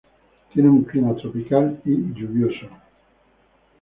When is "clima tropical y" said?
0.83-1.91